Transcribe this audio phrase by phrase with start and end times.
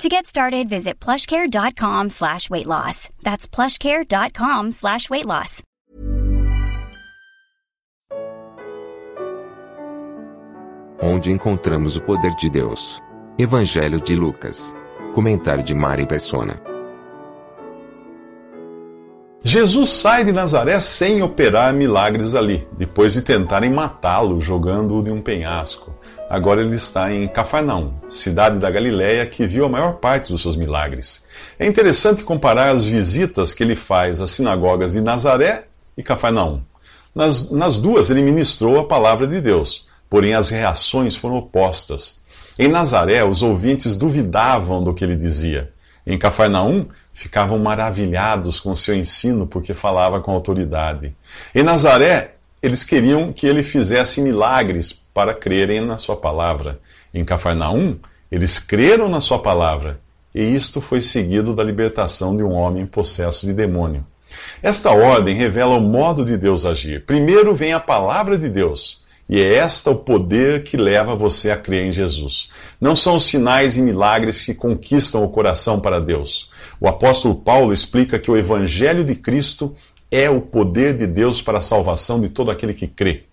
[0.00, 3.08] To get started, visit plushcare.com slash weight loss.
[3.22, 5.62] That's plushcare.com slash weight loss.
[11.00, 13.00] Onde encontramos o poder de Deus?
[13.38, 14.74] Evangelho de Lucas.
[15.14, 16.60] Comentário de Mari Persona.
[19.44, 25.20] Jesus sai de Nazaré sem operar milagres ali, depois de tentarem matá-lo jogando-o de um
[25.20, 25.92] penhasco.
[26.32, 30.56] Agora ele está em Cafarnaum, cidade da Galiléia que viu a maior parte dos seus
[30.56, 31.26] milagres.
[31.58, 36.62] É interessante comparar as visitas que ele faz às sinagogas de Nazaré e Cafarnaum.
[37.14, 42.22] Nas, nas duas ele ministrou a palavra de Deus, porém as reações foram opostas.
[42.58, 45.70] Em Nazaré, os ouvintes duvidavam do que ele dizia.
[46.06, 51.14] Em Cafarnaum, ficavam maravilhados com seu ensino porque falava com autoridade.
[51.54, 56.80] Em Nazaré, eles queriam que ele fizesse milagres para crerem na sua palavra.
[57.12, 57.98] Em Cafarnaum,
[58.30, 60.00] eles creram na sua palavra,
[60.34, 64.06] e isto foi seguido da libertação de um homem possesso de demônio.
[64.62, 67.04] Esta ordem revela o modo de Deus agir.
[67.04, 69.02] Primeiro vem a palavra de Deus.
[69.28, 72.50] E é esta o poder que leva você a crer em Jesus.
[72.80, 76.50] Não são os sinais e milagres que conquistam o coração para Deus.
[76.80, 79.74] O apóstolo Paulo explica que o evangelho de Cristo
[80.10, 83.24] é o poder de Deus para a salvação de todo aquele que crê.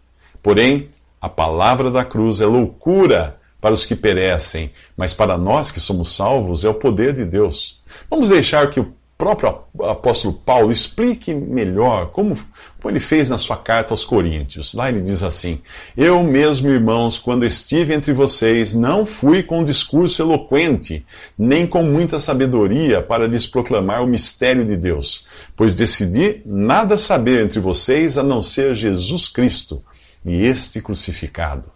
[0.42, 0.90] Porém,
[1.22, 6.16] a palavra da cruz é loucura para os que perecem, mas para nós que somos
[6.16, 7.82] salvos é o poder de Deus.
[8.10, 12.38] Vamos deixar que o próprio apóstolo Paulo explique melhor como,
[12.80, 14.74] como, ele fez na sua carta aos Coríntios.
[14.74, 15.60] Lá ele diz assim:
[15.98, 21.06] Eu mesmo, irmãos, quando estive entre vocês, não fui com discurso eloquente,
[21.38, 27.44] nem com muita sabedoria para lhes proclamar o mistério de Deus, pois decidi nada saber
[27.44, 29.84] entre vocês a não ser Jesus Cristo
[30.26, 31.72] e este crucificado.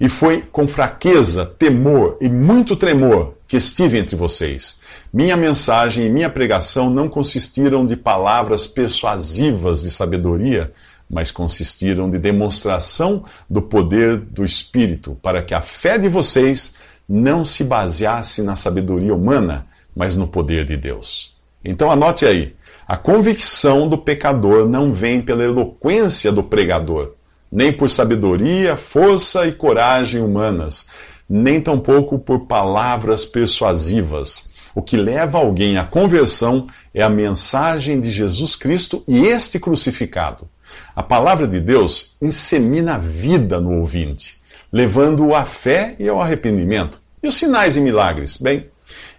[0.00, 4.80] E foi com fraqueza, temor e muito tremor que estive entre vocês.
[5.12, 10.72] Minha mensagem e minha pregação não consistiram de palavras persuasivas de sabedoria,
[11.08, 16.74] mas consistiram de demonstração do poder do Espírito, para que a fé de vocês
[17.08, 21.36] não se baseasse na sabedoria humana, mas no poder de Deus.
[21.64, 22.54] Então anote aí:
[22.86, 27.15] a convicção do pecador não vem pela eloquência do pregador,
[27.56, 30.88] nem por sabedoria, força e coragem humanas,
[31.26, 34.50] nem tampouco por palavras persuasivas.
[34.74, 40.46] O que leva alguém à conversão é a mensagem de Jesus Cristo e este crucificado.
[40.94, 44.38] A palavra de Deus insemina vida no ouvinte,
[44.70, 47.00] levando-o à fé e ao arrependimento.
[47.22, 48.36] E os sinais e milagres?
[48.36, 48.66] Bem,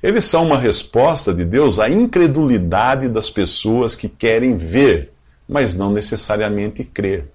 [0.03, 5.11] eles são uma resposta de Deus à incredulidade das pessoas que querem ver,
[5.49, 7.31] mas não necessariamente crer.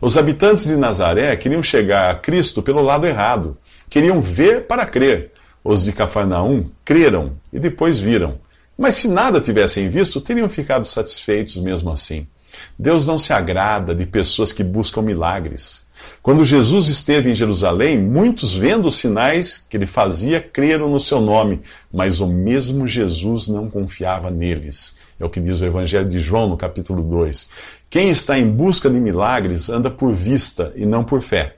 [0.00, 3.56] Os habitantes de Nazaré queriam chegar a Cristo pelo lado errado.
[3.88, 5.32] Queriam ver para crer.
[5.64, 8.38] Os de Cafarnaum creram e depois viram.
[8.76, 12.26] Mas se nada tivessem visto, teriam ficado satisfeitos mesmo assim.
[12.78, 15.86] Deus não se agrada de pessoas que buscam milagres.
[16.22, 21.20] Quando Jesus esteve em Jerusalém, muitos, vendo os sinais que ele fazia, creram no seu
[21.20, 21.60] nome,
[21.92, 24.98] mas o mesmo Jesus não confiava neles.
[25.18, 27.50] É o que diz o Evangelho de João no capítulo 2.
[27.92, 31.56] Quem está em busca de milagres anda por vista e não por fé.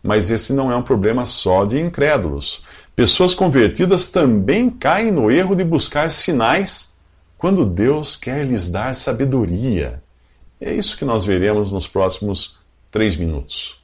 [0.00, 2.62] Mas esse não é um problema só de incrédulos.
[2.94, 6.94] Pessoas convertidas também caem no erro de buscar sinais
[7.36, 10.00] quando Deus quer lhes dar sabedoria.
[10.60, 12.56] É isso que nós veremos nos próximos
[12.88, 13.82] três minutos.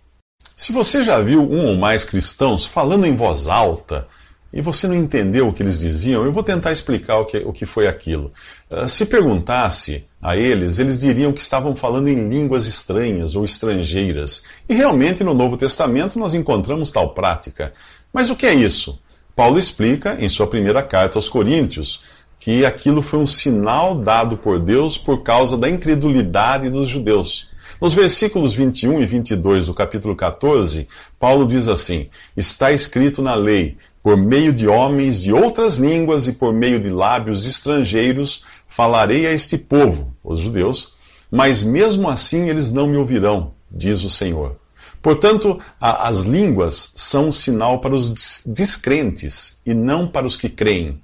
[0.54, 4.06] Se você já viu um ou mais cristãos falando em voz alta,
[4.52, 7.52] e você não entendeu o que eles diziam, eu vou tentar explicar o que, o
[7.52, 8.32] que foi aquilo.
[8.68, 14.42] Uh, se perguntasse a eles, eles diriam que estavam falando em línguas estranhas ou estrangeiras.
[14.68, 17.72] E realmente no Novo Testamento nós encontramos tal prática.
[18.12, 18.98] Mas o que é isso?
[19.36, 22.02] Paulo explica em sua primeira carta aos Coríntios
[22.38, 27.48] que aquilo foi um sinal dado por Deus por causa da incredulidade dos judeus.
[27.80, 30.86] Nos versículos 21 e 22 do capítulo 14,
[31.18, 36.32] Paulo diz assim: Está escrito na lei, por meio de homens de outras línguas e
[36.32, 40.94] por meio de lábios estrangeiros, falarei a este povo, os judeus,
[41.30, 44.56] mas mesmo assim eles não me ouvirão, diz o Senhor.
[45.02, 50.48] Portanto, a, as línguas são um sinal para os descrentes e não para os que
[50.48, 51.00] creem.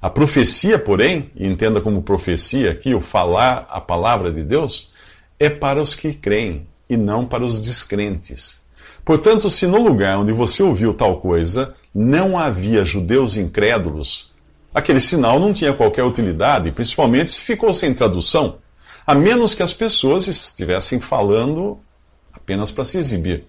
[0.00, 4.90] A profecia, porém, e entenda como profecia aqui, o falar a palavra de Deus,
[5.38, 8.61] é para os que creem e não para os descrentes.
[9.04, 14.32] Portanto, se no lugar onde você ouviu tal coisa não havia judeus incrédulos,
[14.72, 18.58] aquele sinal não tinha qualquer utilidade, principalmente se ficou sem tradução,
[19.06, 21.78] a menos que as pessoas estivessem falando
[22.32, 23.44] apenas para se exibir.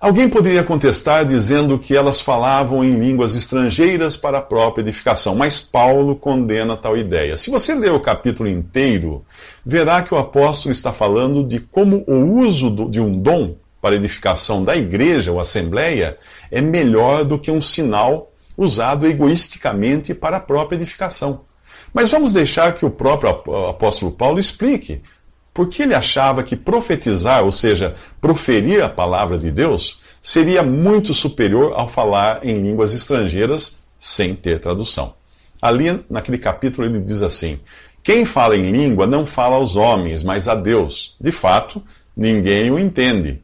[0.00, 5.60] Alguém poderia contestar dizendo que elas falavam em línguas estrangeiras para a própria edificação, mas
[5.60, 7.36] Paulo condena tal ideia.
[7.36, 9.22] Se você ler o capítulo inteiro,
[9.64, 14.62] verá que o apóstolo está falando de como o uso de um dom para edificação
[14.62, 16.18] da igreja ou assembleia
[16.50, 21.42] é melhor do que um sinal usado egoisticamente para a própria edificação.
[21.92, 23.30] Mas vamos deixar que o próprio
[23.68, 25.02] apóstolo Paulo explique
[25.52, 31.72] porque ele achava que profetizar, ou seja, proferir a palavra de Deus, seria muito superior
[31.74, 35.14] ao falar em línguas estrangeiras sem ter tradução.
[35.60, 37.60] Ali, naquele capítulo, ele diz assim:
[38.02, 41.16] Quem fala em língua não fala aos homens, mas a Deus.
[41.20, 41.82] De fato,
[42.16, 43.42] ninguém o entende.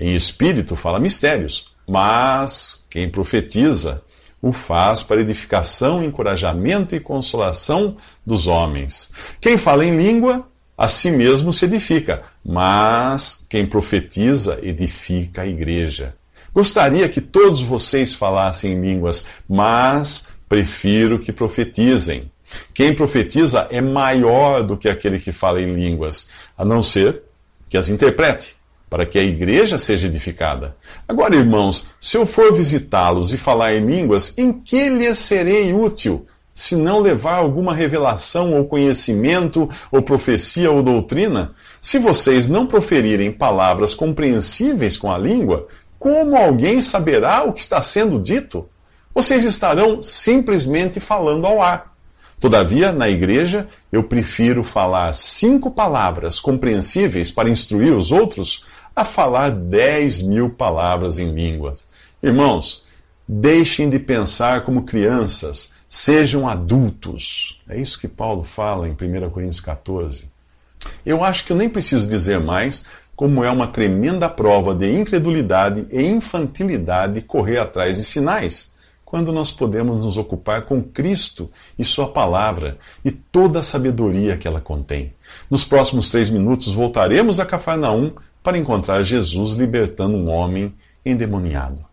[0.00, 4.02] Em espírito fala mistérios, mas quem profetiza
[4.40, 9.10] o faz para edificação, encorajamento e consolação dos homens.
[9.38, 10.48] Quem fala em língua
[10.78, 16.14] a si mesmo se edifica, mas quem profetiza edifica a igreja.
[16.54, 22.32] Gostaria que todos vocês falassem em línguas, mas prefiro que profetizem.
[22.72, 27.22] Quem profetiza é maior do que aquele que fala em línguas, a não ser
[27.68, 28.56] que as interprete,
[28.90, 30.76] para que a igreja seja edificada.
[31.08, 36.26] Agora, irmãos, se eu for visitá-los e falar em línguas, em que lhes serei útil?
[36.52, 41.52] se não levar alguma revelação ou conhecimento, ou profecia ou doutrina?
[41.80, 47.80] Se vocês não proferirem palavras compreensíveis com a língua, como alguém saberá o que está
[47.80, 48.68] sendo dito?
[49.14, 51.94] Vocês estarão simplesmente falando ao ar.
[52.38, 58.64] Todavia, na igreja, eu prefiro falar cinco palavras compreensíveis para instruir os outros
[59.00, 61.84] a falar dez mil palavras em línguas.
[62.22, 62.84] Irmãos,
[63.28, 67.60] deixem de pensar como crianças Sejam adultos.
[67.68, 70.30] É isso que Paulo fala em 1 Coríntios 14.
[71.04, 72.84] Eu acho que eu nem preciso dizer mais
[73.16, 78.72] como é uma tremenda prova de incredulidade e infantilidade correr atrás de sinais,
[79.04, 84.46] quando nós podemos nos ocupar com Cristo e Sua palavra e toda a sabedoria que
[84.46, 85.12] ela contém.
[85.50, 88.12] Nos próximos três minutos voltaremos a Cafarnaum
[88.42, 91.84] para encontrar Jesus libertando um homem endemoniado.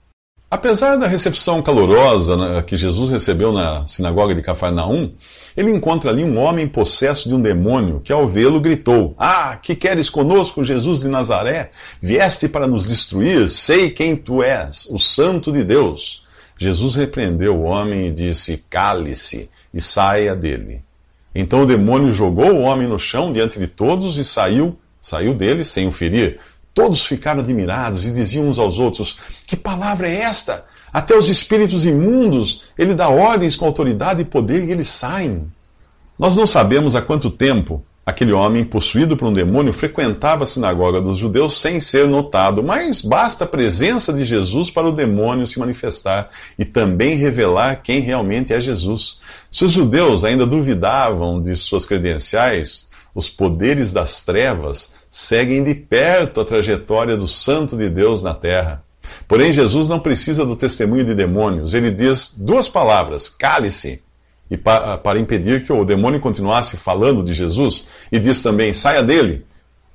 [0.50, 5.12] Apesar da recepção calorosa né, que Jesus recebeu na sinagoga de Cafarnaum,
[5.58, 9.76] ele encontra ali um homem possesso de um demônio que, ao vê-lo, gritou: Ah, que
[9.76, 11.72] queres conosco, Jesus de Nazaré?
[12.02, 13.50] Vieste para nos destruir?
[13.50, 16.26] Sei quem tu és, o Santo de Deus.
[16.58, 20.82] Jesus repreendeu o homem e disse: Cale-se e saia dele.
[21.36, 25.64] Então o demônio jogou o homem no chão diante de todos e saiu, saiu dele
[25.64, 26.40] sem o ferir.
[26.74, 30.66] Todos ficaram admirados e diziam uns aos outros: Que palavra é esta?
[30.94, 35.52] Até os espíritos imundos ele dá ordens com autoridade e poder e eles saem.
[36.18, 41.02] Nós não sabemos há quanto tempo aquele homem possuído por um demônio frequentava a sinagoga
[41.02, 45.60] dos judeus sem ser notado, mas basta a presença de Jesus para o demônio se
[45.60, 49.20] manifestar e também revelar quem realmente é Jesus.
[49.52, 52.87] Se os judeus ainda duvidavam de suas credenciais,
[53.18, 58.84] os poderes das trevas seguem de perto a trajetória do Santo de Deus na terra.
[59.28, 61.74] Porém, Jesus não precisa do testemunho de demônios.
[61.74, 64.04] Ele diz duas palavras: cale-se,
[64.52, 69.02] e para, para impedir que o demônio continuasse falando de Jesus, e diz também: saia
[69.02, 69.44] dele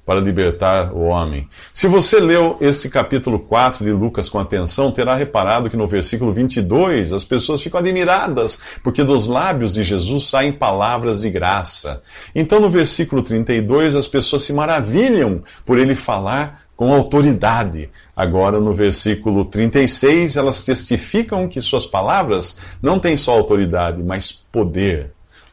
[0.05, 1.49] para libertar o homem.
[1.73, 6.33] Se você leu esse capítulo 4 de Lucas com atenção, terá reparado que no versículo
[6.33, 12.03] 22 as pessoas ficam admiradas, porque dos lábios de Jesus saem palavras de graça.
[12.35, 17.89] Então no versículo 32 as pessoas se maravilham por ele falar com autoridade.
[18.17, 25.13] Agora, no versículo 36, elas testificam que suas palavras não têm só autoridade, mas poder.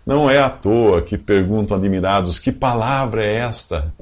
[0.09, 3.93] Não é à toa que perguntam admirados: que palavra é esta?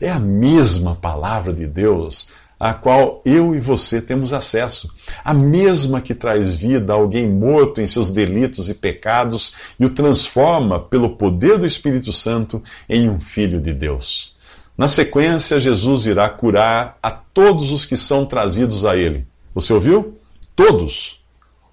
[0.00, 4.92] É a mesma palavra de Deus a qual eu e você temos acesso.
[5.24, 9.90] A mesma que traz vida a alguém morto em seus delitos e pecados e o
[9.90, 14.34] transforma pelo poder do Espírito Santo em um filho de Deus.
[14.76, 19.24] Na sequência, Jesus irá curar a todos os que são trazidos a ele.
[19.54, 20.18] Você ouviu?
[20.56, 21.22] Todos.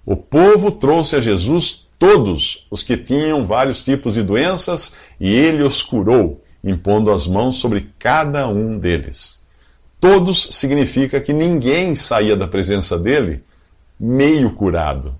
[0.06, 5.62] O povo trouxe a Jesus todos os que tinham vários tipos de doenças, e ele
[5.62, 9.44] os curou, impondo as mãos sobre cada um deles.
[10.00, 13.44] Todos significa que ninguém saía da presença dele
[14.00, 15.14] meio curado.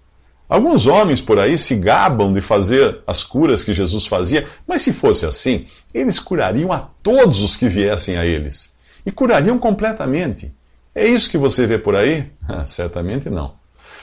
[0.49, 4.93] Alguns homens por aí se gabam de fazer as curas que Jesus fazia, mas se
[4.93, 8.75] fosse assim, eles curariam a todos os que viessem a eles.
[9.07, 10.53] E curariam completamente.
[10.93, 12.29] É isso que você vê por aí?
[12.49, 13.62] Ah, certamente não.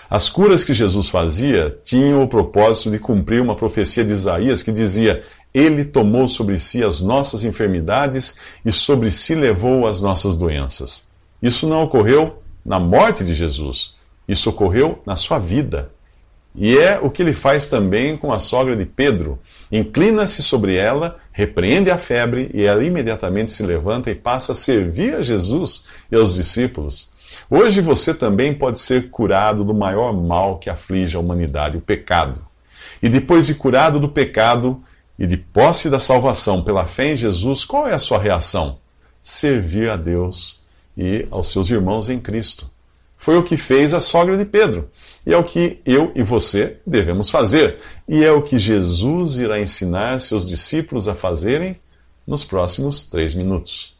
[0.09, 4.71] As curas que Jesus fazia tinham o propósito de cumprir uma profecia de Isaías que
[4.71, 5.21] dizia:
[5.53, 11.07] Ele tomou sobre si as nossas enfermidades e sobre si levou as nossas doenças.
[11.39, 13.95] Isso não ocorreu na morte de Jesus,
[14.27, 15.91] isso ocorreu na sua vida.
[16.55, 19.37] E é o que ele faz também com a sogra de Pedro.
[19.71, 25.13] Inclina-se sobre ela, repreende a febre e ela imediatamente se levanta e passa a servir
[25.13, 27.11] a Jesus e aos discípulos.
[27.49, 32.43] Hoje você também pode ser curado do maior mal que aflige a humanidade, o pecado.
[33.01, 34.81] E depois de curado do pecado
[35.17, 38.79] e de posse da salvação pela fé em Jesus, qual é a sua reação?
[39.21, 40.61] Servir a Deus
[40.97, 42.69] e aos seus irmãos em Cristo.
[43.17, 44.89] Foi o que fez a sogra de Pedro.
[45.27, 47.77] E é o que eu e você devemos fazer.
[48.07, 51.77] E é o que Jesus irá ensinar seus discípulos a fazerem
[52.25, 53.98] nos próximos três minutos.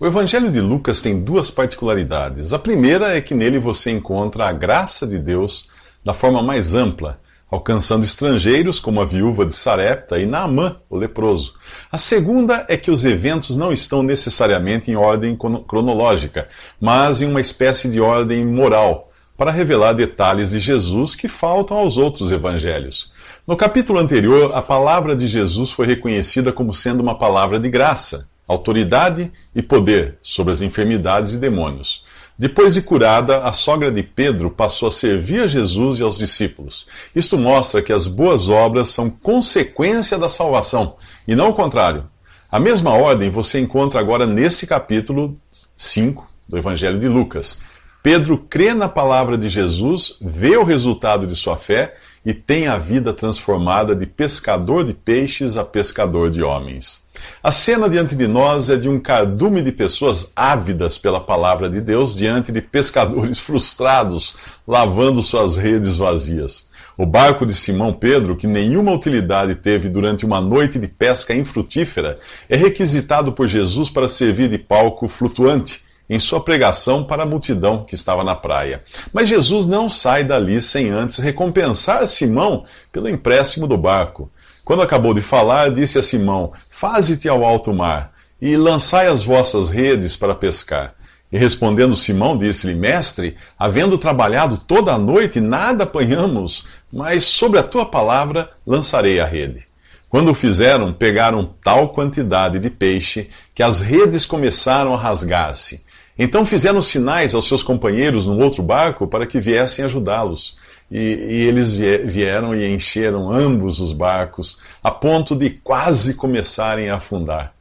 [0.00, 2.52] O Evangelho de Lucas tem duas particularidades.
[2.52, 5.68] A primeira é que nele você encontra a graça de Deus
[6.04, 7.18] da forma mais ampla,
[7.50, 11.54] alcançando estrangeiros como a viúva de Sarepta e Naamã, o leproso.
[11.90, 15.36] A segunda é que os eventos não estão necessariamente em ordem
[15.66, 16.46] cronológica,
[16.80, 21.96] mas em uma espécie de ordem moral, para revelar detalhes de Jesus que faltam aos
[21.96, 23.10] outros evangelhos.
[23.44, 28.28] No capítulo anterior, a palavra de Jesus foi reconhecida como sendo uma palavra de graça
[28.48, 32.02] autoridade e poder sobre as enfermidades e demônios.
[32.38, 36.86] Depois de curada, a sogra de Pedro passou a servir a Jesus e aos discípulos.
[37.14, 42.08] Isto mostra que as boas obras são consequência da salvação, e não o contrário.
[42.50, 45.36] A mesma ordem você encontra agora nesse capítulo
[45.76, 47.60] 5 do Evangelho de Lucas.
[48.02, 51.94] Pedro crê na palavra de Jesus, vê o resultado de sua fé
[52.24, 57.04] e tem a vida transformada de pescador de peixes a pescador de homens.
[57.42, 61.80] A cena diante de nós é de um cardume de pessoas ávidas pela palavra de
[61.80, 66.68] Deus diante de pescadores frustrados lavando suas redes vazias.
[66.96, 72.18] O barco de Simão Pedro, que nenhuma utilidade teve durante uma noite de pesca infrutífera,
[72.48, 77.84] é requisitado por Jesus para servir de palco flutuante em sua pregação para a multidão
[77.84, 78.82] que estava na praia.
[79.12, 84.30] Mas Jesus não sai dali sem antes recompensar Simão pelo empréstimo do barco.
[84.64, 89.68] Quando acabou de falar, disse a Simão: Faze-te ao alto mar e lançai as vossas
[89.68, 90.94] redes para pescar.
[91.30, 97.62] E respondendo Simão, disse-lhe: Mestre, havendo trabalhado toda a noite, nada apanhamos, mas sobre a
[97.62, 99.67] tua palavra lançarei a rede.
[100.08, 105.84] Quando o fizeram, pegaram tal quantidade de peixe que as redes começaram a rasgar-se.
[106.18, 110.56] Então fizeram sinais aos seus companheiros no outro barco para que viessem ajudá-los.
[110.90, 116.96] E, e, eles vieram e encheram ambos os barcos, a ponto de quase começarem a
[116.96, 117.52] afundar.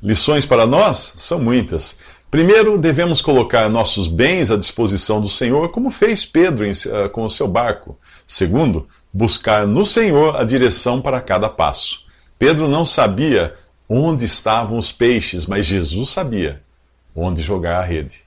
[0.00, 1.98] Lições para nós são muitas.
[2.30, 7.28] Primeiro, devemos colocar nossos bens à disposição do Senhor, como fez Pedro eh, com o
[7.28, 7.98] seu barco.
[8.24, 12.04] Segundo, buscar no Senhor a direção para cada passo.
[12.38, 13.54] Pedro não sabia
[13.88, 16.62] onde estavam os peixes, mas Jesus sabia
[17.14, 18.22] onde jogar a rede.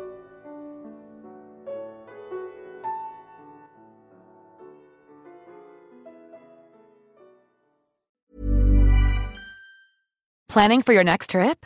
[10.48, 11.66] Planning for your next trip?